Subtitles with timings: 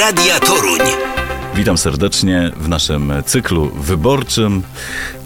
[0.00, 1.09] Radia Toruń.
[1.60, 4.62] Witam serdecznie w naszym cyklu wyborczym.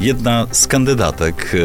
[0.00, 1.58] Jedna z kandydatek e,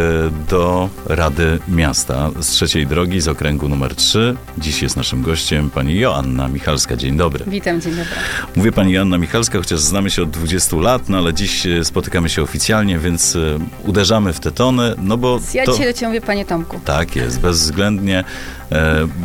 [0.50, 4.36] do Rady Miasta z trzeciej drogi z okręgu numer 3.
[4.58, 6.96] Dziś jest naszym gościem pani Joanna Michalska.
[6.96, 7.46] Dzień dobry.
[7.48, 8.12] Witam, dzień dobry.
[8.56, 12.30] Mówię pani Joanna Michalska, chociaż znamy się od 20 lat, no ale dziś e, spotykamy
[12.30, 15.72] się oficjalnie, więc e, uderzamy w te tony, no bo Ja to...
[15.72, 16.80] dzisiaj do ciebie mówię, panie Tomku.
[16.86, 18.24] Tak jest, bezwzględnie,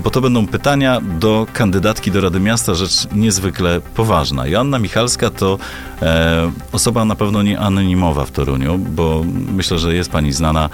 [0.04, 4.46] bo to będą pytania do kandydatki do Rady Miasta, rzecz niezwykle poważna.
[4.46, 5.58] Joanna Michalska to
[6.02, 10.68] e, osoba na pewno nie anonimowa w Toruniu, bo myślę, że jest pani znana e,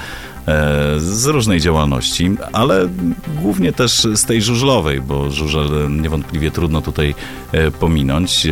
[0.98, 2.88] z różnej działalności, ale
[3.42, 7.14] głównie też z tej żużlowej, bo żużel niewątpliwie trudno tutaj
[7.52, 8.46] e, pominąć.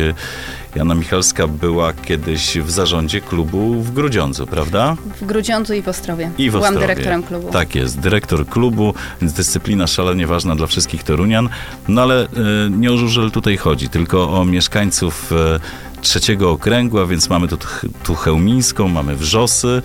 [0.75, 4.95] Joanna Michalska była kiedyś w zarządzie klubu w Grudziądzu, prawda?
[5.21, 6.31] W Grudziądzu i w Ostrowie.
[6.37, 6.87] I w Byłam Ostrowie.
[6.87, 7.51] dyrektorem klubu.
[7.51, 11.49] Tak jest, dyrektor klubu, więc dyscyplina szalenie ważna dla wszystkich Torunian.
[11.87, 12.27] No ale e,
[12.69, 15.59] nie o żużel tutaj chodzi, tylko o mieszkańców e,
[16.01, 17.57] trzeciego okręgu, a więc mamy tu,
[18.03, 19.81] tu Chełmińską, mamy Wrzosy,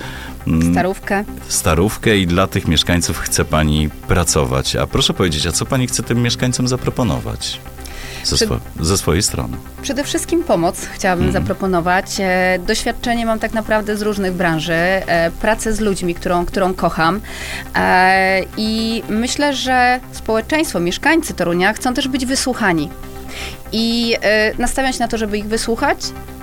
[0.47, 1.25] mm, Starówkę.
[1.49, 4.77] Starówkę i dla tych mieszkańców chce pani pracować.
[4.77, 7.61] A proszę powiedzieć, a co pani chce tym mieszkańcom zaproponować?
[8.25, 9.57] Ze, swo- ze swojej strony.
[9.83, 11.45] Przede wszystkim pomoc chciałabym Mhm.
[11.45, 12.07] zaproponować.
[12.19, 14.73] E, doświadczenie mam tak naprawdę z różnych branży.
[14.75, 17.21] E, pracę z ludźmi, którą, którą kocham.
[17.77, 22.91] E, I myślę, że społeczeństwo, mieszkańcy Torunia chcą też być wysłuchani.
[23.73, 25.99] I e, nastawiam się na to, żeby ich wysłuchać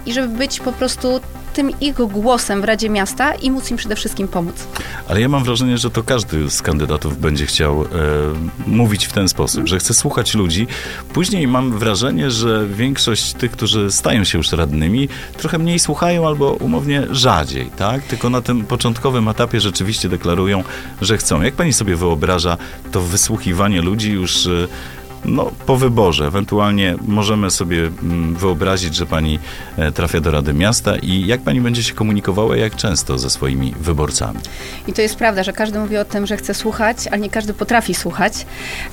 [0.06, 1.22] i żeby być po prostu
[1.54, 4.68] tym ich głosem w Radzie Miasta i móc im przede wszystkim pomóc.
[5.08, 7.88] Ale ja mam wrażenie, że to każdy z kandydatów będzie chciał e,
[8.68, 10.68] mówić w ten sposób, że chce słuchać ludzi.
[11.14, 16.52] Później mam wrażenie, że większość tych, którzy stają się już radnymi, trochę mniej słuchają albo
[16.54, 18.04] umownie rzadziej, tak?
[18.04, 20.64] Tylko na tym początkowym etapie rzeczywiście deklarują,
[21.02, 21.42] że chcą.
[21.42, 22.58] Jak pani sobie wyobraża
[22.92, 24.68] to wysłuchiwanie ludzi już e,
[25.26, 26.26] no, po wyborze.
[26.26, 29.40] Ewentualnie możemy sobie mm, wyobrazić, że pani
[29.78, 33.74] e, trafia do Rady Miasta i jak pani będzie się komunikowała, jak często ze swoimi
[33.80, 34.40] wyborcami?
[34.88, 37.54] I to jest prawda, że każdy mówi o tym, że chce słuchać, ale nie każdy
[37.54, 38.46] potrafi słuchać.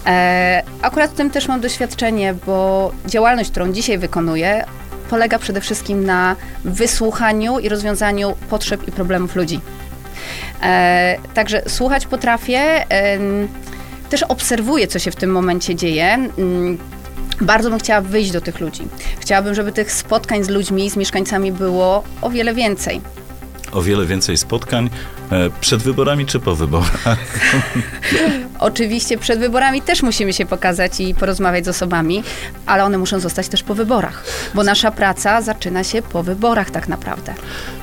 [0.07, 4.65] E, akurat w tym też mam doświadczenie, bo działalność, którą dzisiaj wykonuję,
[5.11, 9.61] polega przede wszystkim na wysłuchaniu i rozwiązaniu potrzeb i problemów ludzi.
[10.63, 13.49] E, także słuchać potrafię, em,
[14.09, 16.15] też obserwuję, co się w tym momencie dzieje.
[16.39, 16.79] Mm,
[17.41, 18.83] Bardzo bym chciała wyjść do tych ludzi.
[19.21, 23.01] Chciałabym, żeby tych spotkań z ludźmi, z mieszkańcami było o wiele więcej.
[23.73, 24.91] o wiele więcej spotkań
[25.31, 27.05] e, przed wyborami czy po wyborach.
[28.59, 32.23] Oczywiście przed wyborami też musimy się pokazać i porozmawiać z osobami,
[32.67, 34.25] ale one muszą zostać też po wyborach,
[34.55, 37.35] bo nasza praca zaczyna się po wyborach tak naprawdę.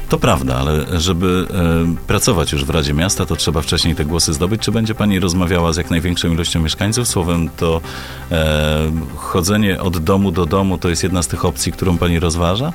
[0.09, 4.33] To prawda, ale żeby e, pracować już w Radzie Miasta, to trzeba wcześniej te głosy
[4.33, 4.61] zdobyć.
[4.61, 7.07] Czy będzie pani rozmawiała z jak największą ilością mieszkańców?
[7.07, 7.81] Słowem, to
[8.31, 12.73] e, chodzenie od domu do domu to jest jedna z tych opcji, którą pani rozważa?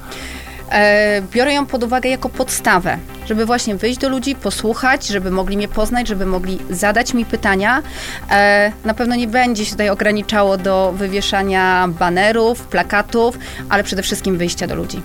[0.70, 5.56] E, biorę ją pod uwagę jako podstawę, żeby właśnie wyjść do ludzi, posłuchać, żeby mogli
[5.56, 7.82] mnie poznać, żeby mogli zadać mi pytania.
[8.30, 13.38] E, na pewno nie będzie się tutaj ograniczało do wywieszania banerów, plakatów,
[13.68, 15.02] ale przede wszystkim wyjścia do ludzi.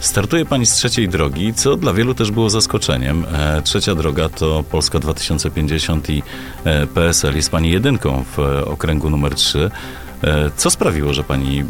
[0.00, 3.24] Startuje pani z trzeciej drogi, co dla wielu też było zaskoczeniem.
[3.34, 6.22] E, trzecia droga to Polska 2050 i
[6.94, 7.36] PSL.
[7.36, 9.70] Jest pani jedynką w okręgu numer 3.
[10.24, 11.64] E, co sprawiło, że pani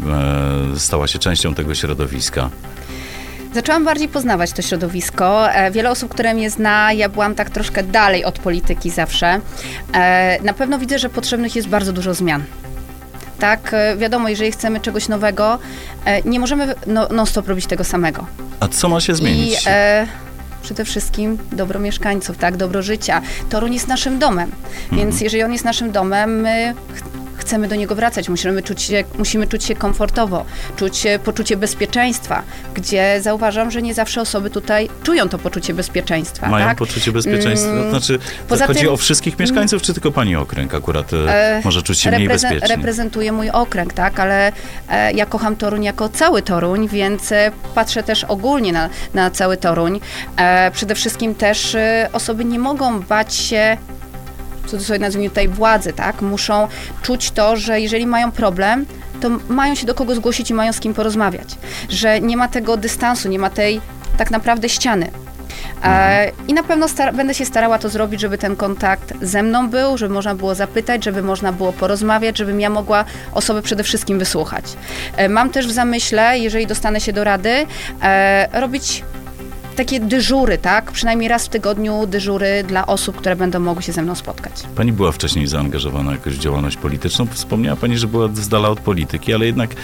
[0.77, 2.49] stała się częścią tego środowiska?
[3.55, 5.51] Zaczęłam bardziej poznawać to środowisko.
[5.53, 9.39] E, Wiele osób, które mnie zna, ja byłam tak troszkę dalej od polityki zawsze.
[9.93, 12.43] E, Na pewno widzę, że potrzebnych jest bardzo dużo zmian.
[13.39, 15.59] Tak, e, wiadomo, jeżeli chcemy czegoś nowego,
[16.25, 18.25] nie możemy no, non-stop robić tego samego.
[18.59, 19.53] A co ma się zmienić?
[19.53, 20.07] I e,
[20.61, 23.21] przede wszystkim dobro mieszkańców, tak, dobro życia.
[23.49, 24.51] Toruń jest naszym domem,
[24.91, 26.73] więc jeżeli on jest naszym domem, my
[27.45, 30.45] chcemy do niego wracać, musimy czuć się, musimy czuć się komfortowo,
[30.75, 36.49] czuć poczucie bezpieczeństwa, gdzie zauważam, że nie zawsze osoby tutaj czują to poczucie bezpieczeństwa.
[36.49, 36.77] Mają tak?
[36.77, 37.71] poczucie bezpieczeństwa?
[37.71, 41.61] Mm, znaczy, poza chodzi tym- o wszystkich mieszkańców, czy tylko pani okręg akurat e, E,
[41.65, 42.67] może czuć się mniej bezpiecznie?
[42.67, 44.51] Reprezentuję mój okręg, tak, ale
[44.89, 49.57] e, ja kocham Toruń jako cały Toruń, więc e, patrzę też ogólnie na, na cały
[49.57, 49.99] Toruń.
[50.37, 53.77] E, przede wszystkim też e, osoby nie mogą bać się
[54.65, 56.21] w cudzysłowie nazwijmy tutaj władzy, tak?
[56.21, 56.67] Muszą
[57.01, 58.85] czuć to, że jeżeli mają problem,
[59.21, 61.55] to mają się do kogo zgłosić i mają z kim porozmawiać.
[61.89, 63.81] Że nie ma tego dystansu, nie ma tej
[64.17, 65.11] tak naprawdę ściany.
[65.83, 69.97] E, I na pewno będę się starała to zrobić, żeby ten kontakt ze mną był,
[69.97, 74.65] żeby można było zapytać, żeby można było porozmawiać, żebym ja mogła osoby przede wszystkim wysłuchać.
[75.17, 77.65] E, mam też w zamyśle, jeżeli dostanę się do rady,
[78.03, 79.03] e, robić
[79.75, 80.91] takie dyżury, tak?
[80.91, 84.53] Przynajmniej raz w tygodniu dyżury dla osób, które będą mogły się ze mną spotkać.
[84.75, 87.27] Pani była wcześniej zaangażowana jakoś w działalność polityczną.
[87.27, 89.75] Wspomniała Pani, że była z dala od polityki, ale jednak e,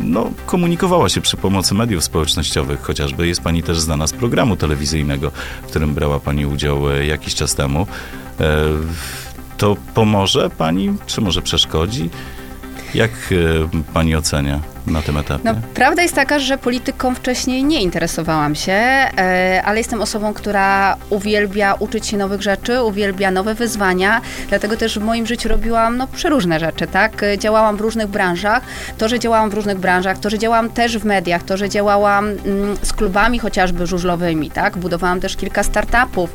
[0.00, 2.82] no, komunikowała się przy pomocy mediów społecznościowych.
[2.82, 5.30] Chociażby jest Pani też znana z programu telewizyjnego,
[5.62, 7.86] w którym brała Pani udział e, jakiś czas temu.
[8.40, 8.64] E,
[9.56, 12.10] to pomoże Pani, czy może przeszkodzi?
[12.94, 14.73] Jak e, Pani ocenia?
[14.86, 15.40] Na tym etapie?
[15.44, 20.96] No, prawda jest taka, że polityką wcześniej nie interesowałam się, e, ale jestem osobą, która
[21.10, 26.06] uwielbia uczyć się nowych rzeczy, uwielbia nowe wyzwania, dlatego też w moim życiu robiłam no,
[26.06, 27.22] przeróżne rzeczy, tak?
[27.38, 28.62] Działałam w różnych branżach.
[28.98, 32.24] To, że działałam w różnych branżach, to, że działałam też w mediach, to, że działałam
[32.24, 34.78] mm, z klubami chociażby żużlowymi, tak?
[34.78, 36.30] Budowałam też kilka startupów.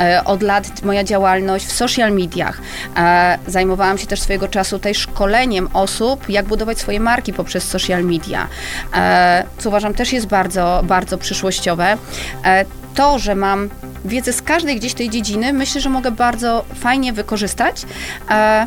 [0.00, 2.60] E, od lat moja działalność w social mediach.
[2.96, 7.93] E, zajmowałam się też swojego czasu tutaj szkoleniem osób, jak budować swoje marki poprzez social
[7.94, 8.48] social media,
[8.94, 11.96] e, co uważam też jest bardzo, bardzo przyszłościowe.
[12.44, 12.64] E,
[12.94, 13.70] to, że mam
[14.04, 17.82] wiedzę z każdej gdzieś tej dziedziny, myślę, że mogę bardzo fajnie wykorzystać,
[18.30, 18.66] e,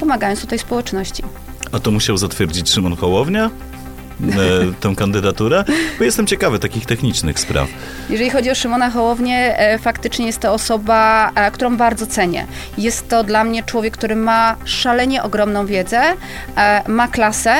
[0.00, 1.22] pomagając tutaj społeczności.
[1.72, 3.50] A to musiał zatwierdzić Szymon Hołownia?
[4.22, 5.64] E, tę kandydaturę?
[5.98, 7.68] Bo jestem ciekawy takich technicznych spraw.
[8.10, 12.46] Jeżeli chodzi o Szymona Hołownię, e, faktycznie jest to osoba, e, którą bardzo cenię.
[12.78, 16.02] Jest to dla mnie człowiek, który ma szalenie ogromną wiedzę,
[16.88, 17.54] ma klasę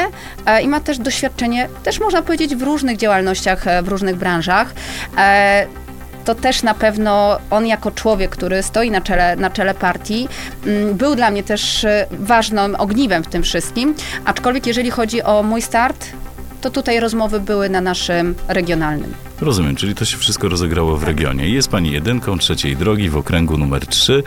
[0.62, 4.74] i ma też doświadczenie, też można powiedzieć, w różnych działalnościach, w różnych branżach
[6.24, 10.28] to też na pewno on jako człowiek, który stoi na czele, na czele partii,
[10.66, 13.94] mm, był dla mnie też ważnym ogniwem w tym wszystkim.
[14.24, 16.06] Aczkolwiek jeżeli chodzi o mój start,
[16.64, 19.14] to tutaj rozmowy były na naszym regionalnym.
[19.40, 21.48] Rozumiem, czyli to się wszystko rozegrało w regionie.
[21.48, 24.22] Jest pani jedynką trzeciej drogi w okręgu numer 3.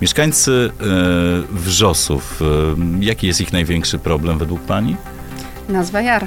[0.00, 0.84] Mieszkańcy e,
[1.50, 4.96] Wrzosów, e, jaki jest ich największy problem według pani?
[5.68, 6.26] Nazwa Jar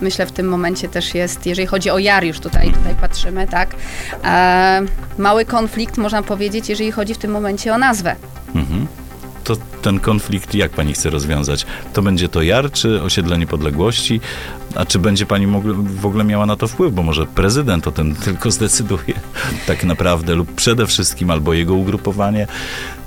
[0.00, 3.74] myślę w tym momencie też jest, jeżeli chodzi o Jar, już tutaj, tutaj patrzymy, tak,
[4.24, 4.82] e,
[5.18, 8.16] mały konflikt, można powiedzieć, jeżeli chodzi w tym momencie o nazwę.
[8.54, 8.86] Mhm
[9.44, 11.66] to ten konflikt jak pani chce rozwiązać?
[11.92, 14.20] To będzie to JAR, czy osiedle niepodległości?
[14.74, 15.46] A czy będzie pani
[15.82, 16.94] w ogóle miała na to wpływ?
[16.94, 19.14] Bo może prezydent o tym tylko zdecyduje
[19.66, 22.46] tak naprawdę, lub przede wszystkim, albo jego ugrupowanie.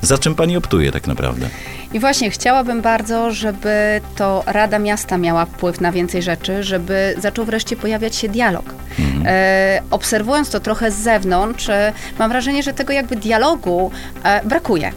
[0.01, 1.49] Za czym pani optuje tak naprawdę?
[1.93, 7.45] I właśnie chciałabym bardzo, żeby to Rada Miasta miała wpływ na więcej rzeczy, żeby zaczął
[7.45, 8.65] wreszcie pojawiać się dialog.
[8.99, 9.23] Mhm.
[9.25, 13.91] E, obserwując to trochę z zewnątrz, e, mam wrażenie, że tego jakby dialogu
[14.23, 14.91] e, brakuje.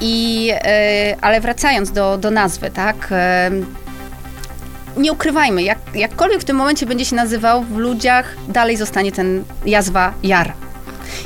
[0.00, 3.12] I, e, ale wracając do, do nazwy, tak?
[4.98, 9.44] Nie ukrywajmy, jak, jakkolwiek w tym momencie będzie się nazywał, w ludziach dalej zostanie ten
[9.66, 10.52] jazwa jar.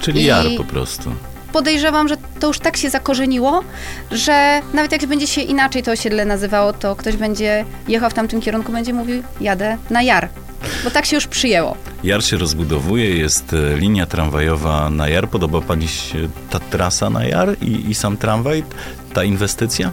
[0.01, 1.11] Czyli I jar po prostu.
[1.53, 3.65] Podejrzewam, że to już tak się zakorzeniło,
[4.11, 8.41] że nawet jak będzie się inaczej to osiedle nazywało, to ktoś będzie jechał w tamtym
[8.41, 10.29] kierunku, będzie mówił, jadę na jar.
[10.85, 11.77] Bo tak się już przyjęło.
[12.05, 15.29] Jar się rozbudowuje, jest e, linia tramwajowa na Jar.
[15.29, 18.65] Podoba Pani się ta trasa na Jar i, i sam tramwaj,
[19.13, 19.91] ta inwestycja?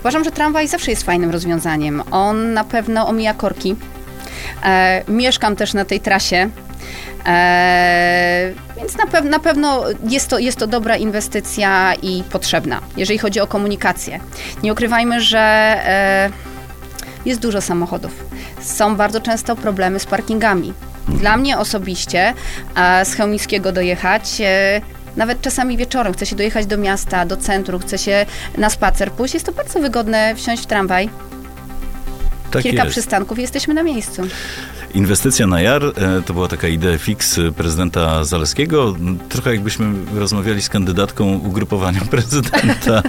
[0.00, 2.02] Uważam, że tramwaj zawsze jest fajnym rozwiązaniem.
[2.10, 3.76] On na pewno omija korki.
[4.64, 6.50] E, mieszkam też na tej trasie.
[7.26, 13.18] E, więc na, pew na pewno jest to, jest to dobra inwestycja i potrzebna, jeżeli
[13.18, 14.20] chodzi o komunikację.
[14.62, 16.30] Nie ukrywajmy, że e,
[17.24, 18.24] jest dużo samochodów.
[18.60, 20.72] Są bardzo często problemy z parkingami.
[21.08, 22.34] Dla mnie osobiście
[23.04, 24.80] z Chełmińskiego dojechać e,
[25.18, 28.26] nawet czasami wieczorem chce się dojechać do miasta, do centrum, chce się
[28.58, 31.10] na spacer pójść, jest to bardzo wygodne wsiąść w tramwaj.
[32.50, 32.92] Tak Kilka jest.
[32.92, 34.22] przystanków i jesteśmy na miejscu.
[34.94, 35.92] Inwestycja na JAR e,
[36.26, 38.96] to była taka idea fix prezydenta Zaleskiego.
[39.28, 43.02] Trochę jakbyśmy rozmawiali z kandydatką ugrupowania prezydenta.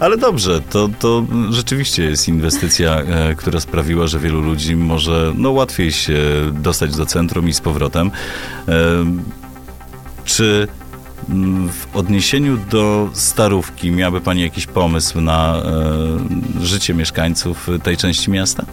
[0.00, 5.50] Ale dobrze, to, to rzeczywiście jest inwestycja, e, która sprawiła, że wielu ludzi może no,
[5.50, 6.18] łatwiej się
[6.52, 8.10] dostać do centrum i z powrotem.
[8.68, 8.72] E,
[10.24, 10.68] czy
[11.70, 15.62] w odniesieniu do Starówki miałaby Pani jakiś pomysł na
[16.60, 18.64] życie mieszkańców tej części miasta?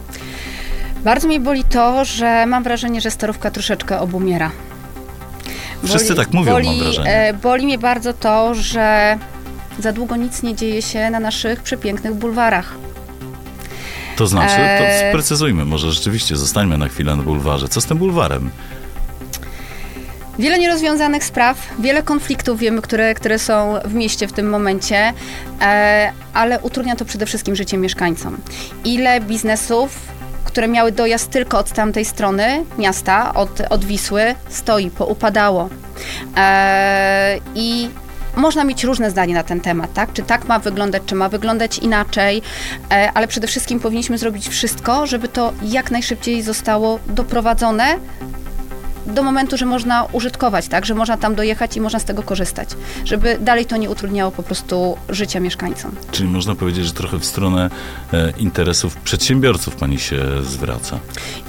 [1.04, 4.50] Bardzo mi boli to, że mam wrażenie, że starówka troszeczkę obumiera.
[5.84, 7.10] Wszyscy boli, tak mówią, boli, mam wrażenie.
[7.10, 9.18] E, boli mnie bardzo to, że
[9.78, 12.74] za długo nic nie dzieje się na naszych przepięknych bulwarach.
[14.16, 17.68] To znaczy, to e, sprecyzujmy, może rzeczywiście zostańmy na chwilę na bulwarze.
[17.68, 18.50] Co z tym bulwarem?
[20.42, 25.12] Wiele nierozwiązanych spraw, wiele konfliktów wiemy, które, które są w mieście w tym momencie,
[25.60, 28.36] e, ale utrudnia to przede wszystkim życie mieszkańcom.
[28.84, 29.98] Ile biznesów
[30.44, 35.68] które miały dojazd tylko od tamtej strony miasta, od, od Wisły, stoi, poupadało.
[36.36, 37.90] Eee, I
[38.36, 40.12] można mieć różne zdanie na ten temat, tak?
[40.12, 42.42] Czy tak ma wyglądać, czy ma wyglądać inaczej,
[42.90, 47.96] e, ale przede wszystkim powinniśmy zrobić wszystko, żeby to jak najszybciej zostało doprowadzone
[49.06, 52.68] do momentu, że można użytkować, tak, że można tam dojechać i można z tego korzystać,
[53.04, 55.92] żeby dalej to nie utrudniało po prostu życia mieszkańcom.
[56.12, 57.70] Czyli można powiedzieć, że trochę w stronę
[58.12, 60.98] e, interesów przedsiębiorców pani się zwraca.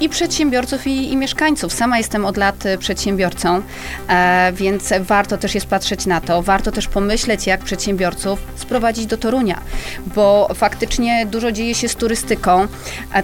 [0.00, 1.72] I przedsiębiorców, i, i mieszkańców.
[1.72, 3.62] Sama jestem od lat e, przedsiębiorcą,
[4.08, 6.42] e, więc warto też jest patrzeć na to.
[6.42, 9.60] Warto też pomyśleć, jak przedsiębiorców sprowadzić do Torunia,
[10.14, 12.66] bo faktycznie dużo dzieje się z turystyką.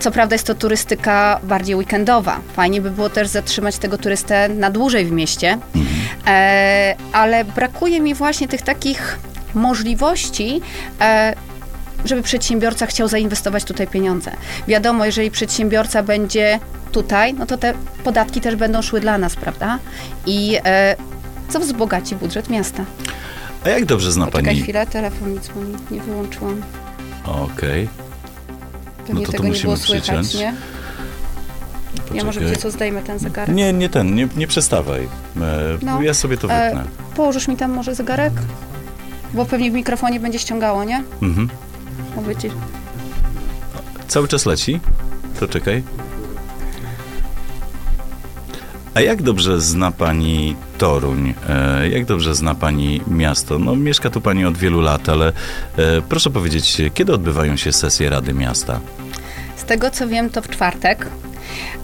[0.00, 2.40] Co prawda jest to turystyka bardziej weekendowa.
[2.56, 5.58] Fajnie by było też zatrzymać tego turystę na dłużej w mieście,
[6.26, 9.18] e, ale brakuje mi właśnie tych takich
[9.54, 10.60] możliwości,
[11.00, 11.34] e,
[12.04, 14.30] żeby przedsiębiorca chciał zainwestować tutaj pieniądze.
[14.68, 16.58] Wiadomo, jeżeli przedsiębiorca będzie
[16.92, 17.74] tutaj, no to te
[18.04, 19.78] podatki też będą szły dla nas, prawda?
[20.26, 20.96] I e,
[21.48, 22.84] co wzbogaci budżet miasta.
[23.64, 24.62] A jak dobrze zna Poczekaj pani...
[24.62, 26.62] chwilę, telefon nic mu nie, wyłączyłam.
[27.24, 27.88] Okej.
[29.06, 30.34] Pewnie No to to tego nie było musimy słychać, przyciąć.
[30.34, 30.54] nie?
[32.14, 32.48] Ja może Poczekaj.
[32.50, 33.54] wiecie co, zdejmę ten zegarek.
[33.56, 35.02] Nie, nie ten, nie, nie przestawaj.
[35.02, 35.08] E,
[35.82, 36.02] No.
[36.02, 36.84] Ja sobie to E, wytnę.
[37.16, 38.32] Położysz mi tam może zegarek?
[39.34, 41.02] Bo pewnie w mikrofonie będzie ściągało, nie?
[41.22, 41.48] Mhm.
[42.16, 42.50] Mówię ci.
[44.08, 44.80] Cały czas leci?
[45.40, 45.82] To czekaj.
[48.94, 51.34] A jak dobrze zna pani Toruń?
[51.48, 53.58] E, jak dobrze zna pani miasto?
[53.58, 55.32] No, mieszka tu pani od wielu lat, ale e,
[56.08, 58.80] proszę powiedzieć, kiedy odbywają się sesje Rady Miasta?
[59.56, 61.06] Z tego co wiem, to w czwartek.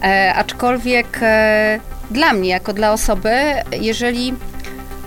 [0.03, 1.79] E, aczkolwiek e,
[2.11, 3.31] dla mnie, jako dla osoby,
[3.71, 4.33] jeżeli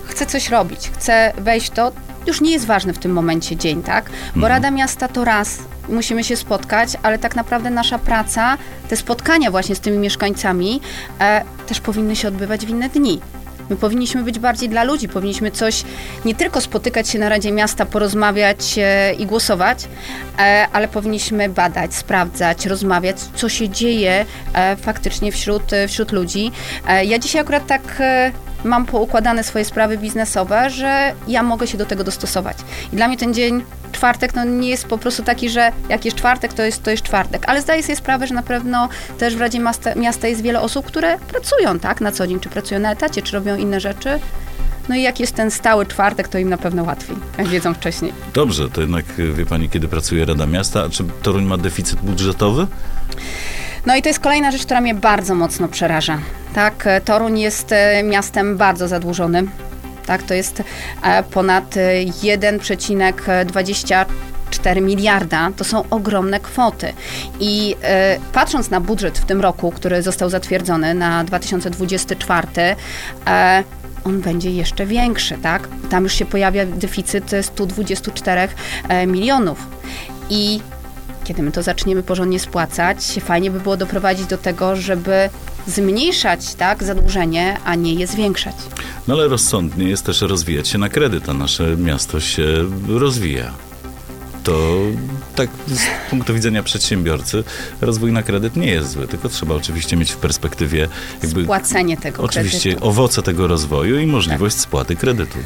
[0.04, 1.92] chcę coś robić, chcę wejść to,
[2.26, 4.04] już nie jest ważny w tym momencie dzień, tak?
[4.10, 4.46] Bo Mhm.
[4.52, 5.58] Rada Miasta to raz,
[5.88, 8.58] musimy się spotkać, ale tak naprawdę nasza praca,
[8.88, 10.80] te spotkania właśnie z tymi mieszkańcami
[11.20, 13.20] e, też powinny się odbywać w inne dni.
[13.70, 15.84] My powinniśmy być bardziej dla ludzi, powinniśmy coś,
[16.24, 19.88] nie tylko spotykać się na Radzie Miasta, porozmawiać e, i głosować,
[20.38, 26.52] e, ale powinniśmy badać, sprawdzać, rozmawiać, co się dzieje e, faktycznie wśród, wśród ludzi.
[27.04, 28.02] Ja dzisiaj akurat tak
[28.64, 32.56] mam poukładane swoje sprawy biznesowe, że ja mogę się do tego dostosować.
[32.92, 33.64] I dla mnie ten dzień
[34.00, 37.02] czwartek no, nie jest po prostu taki, że jak jest czwartek, to jest, to jest
[37.02, 37.42] czwartek.
[37.46, 38.88] Ale zdaję sobie sprawę, że na pewno
[39.18, 42.48] też w Radzie Miasta, Miasta jest wiele osób, które pracują tak na co dzień, czy
[42.48, 44.18] pracują na etacie, czy robią inne rzeczy.
[44.88, 48.12] No i jak jest ten stały czwartek, to im na pewno łatwiej, jak wiedzą wcześniej.
[48.34, 49.04] Dobrze, to jednak
[49.34, 50.82] wie pani, kiedy pracuje Rada Miasta.
[50.82, 52.66] A czy Toruń ma deficyt budżetowy?
[53.86, 56.18] No i to jest kolejna rzecz, która mnie bardzo mocno przeraża.
[56.54, 59.50] Tak, Toruń jest e, miastem bardzo zadłużonym.
[60.10, 60.62] Tak, to jest
[61.02, 65.50] e, ponad e, 1,24 miliarda.
[65.56, 66.92] To są ogromne kwoty.
[67.40, 72.48] I e, patrząc na budżet w tym roku, który został zatwierdzony na 2024,
[73.26, 73.64] e,
[74.04, 75.68] on będzie jeszcze większy, tak?
[75.90, 78.48] Tam już się pojawia deficyt 124
[78.88, 79.66] e, milionów.
[80.30, 80.60] I
[81.24, 85.30] kiedy my to zaczniemy porządnie spłacać, fajnie by było doprowadzić do tego, żeby
[85.66, 88.54] zmniejszać tak, zadłużenie, a nie je zwiększać.
[89.10, 92.46] No ale rozsądnie jest też rozwijać się na kredyt, a nasze miasto się
[92.88, 93.52] rozwija.
[94.44, 94.76] To
[95.34, 97.44] tak z punktu widzenia przedsiębiorcy
[97.80, 100.88] rozwój na kredyt nie jest zły, tylko trzeba oczywiście mieć w perspektywie
[101.22, 102.88] jakby Spłacenie tego oczywiście kredytu.
[102.88, 105.38] owoce tego rozwoju i możliwość spłaty kredytu.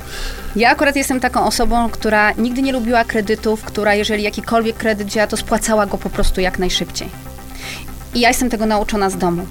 [0.57, 5.27] Ja akurat jestem taką osobą, która nigdy nie lubiła kredytów, która jeżeli jakikolwiek kredyt wzięła,
[5.27, 7.09] to spłacała go po prostu jak najszybciej.
[8.15, 9.47] I ja jestem tego nauczona z domu.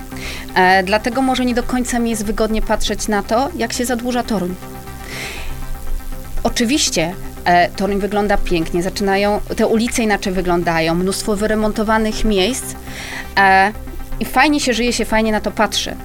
[0.55, 4.23] E, dlatego może nie do końca mi jest wygodnie patrzeć na to, jak się zadłuża
[4.23, 4.55] Toruń.
[6.43, 7.13] Oczywiście
[7.45, 12.75] e, Toruń wygląda pięknie, zaczynają, te ulice inaczej wyglądają, mnóstwo wyremontowanych miejsc.
[13.37, 13.73] E,
[14.19, 15.95] i fajnie się żyje, się fajnie na to patrzy.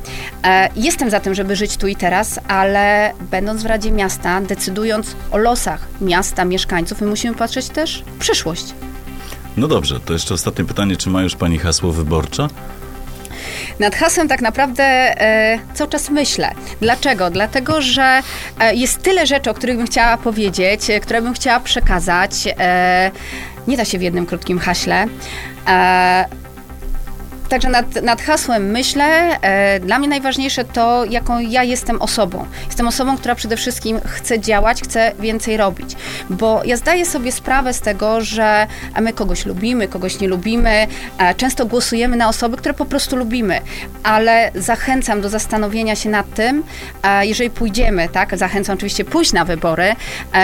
[0.44, 5.16] E, jestem za tym, żeby żyć tu i teraz, ale będąc w Radzie Miasta, decydując
[5.30, 8.74] o losach miasta, mieszkańców, my musimy patrzeć też w przyszłość.
[9.56, 12.48] No dobrze, to jeszcze ostatnie pytanie, czy ma już pani hasło wyborcze?
[13.78, 16.50] Nad hasłem tak naprawdę e, cały czas myślę.
[16.80, 17.30] Dlaczego?
[17.30, 18.22] Dlatego, że
[18.60, 22.30] e, jest tyle rzeczy, o których bym chciała powiedzieć, e, które bym chciała przekazać.
[22.58, 23.10] E,
[23.68, 25.06] nie da się w jednym krótkim haśle.
[27.48, 29.40] Także nad, nad hasłem myślę.
[29.40, 32.46] E, dla mnie najważniejsze to, jaką ja jestem osobą.
[32.66, 35.96] Jestem osobą, która przede wszystkim chce działać, chce więcej robić.
[36.30, 38.66] Bo ja zdaję sobie sprawę z tego, że
[39.00, 40.86] my kogoś lubimy, kogoś nie lubimy.
[41.18, 43.60] E, często głosujemy na osoby, które po prostu lubimy.
[44.02, 46.62] Ale zachęcam do zastanowienia się nad tym,
[47.02, 49.96] e, jeżeli pójdziemy, tak, zachęcam oczywiście pójść na wybory.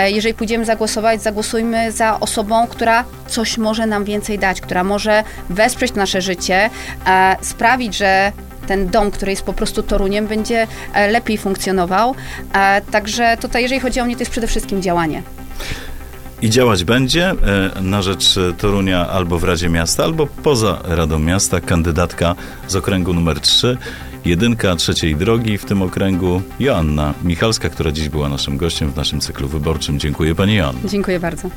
[0.07, 5.95] Jeżeli pójdziemy zagłosować, zagłosujmy za osobą, która coś może nam więcej dać, która może wesprzeć
[5.95, 6.71] nasze życie,
[7.41, 8.33] sprawić, że
[8.67, 12.15] ten dom, który jest po prostu Toruniem, będzie e, lepiej funkcjonował.
[12.53, 15.23] E, Także tutaj, jeżeli chodzi o mnie, to jest przede wszystkim działanie.
[16.43, 17.35] I działać będzie e,
[17.83, 22.35] na rzecz e, Torunia albo w Radzie Miasta, albo poza Radą Miasta, kandydatka
[22.69, 23.77] z okręgu numer 3
[24.25, 29.21] jedynka trzeciej drogi w tym okręgu, Joanna Michalska, która dziś była naszym gościem w naszym
[29.21, 29.99] cyklu wyborczym.
[29.99, 30.89] Dziękuję Pani Joanna.
[30.89, 31.49] Dziękuję bardzo.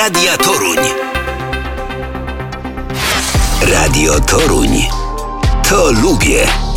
[0.00, 0.78] Radia Toruń.
[3.60, 4.88] Radio Toruń.
[5.68, 6.69] To lubię.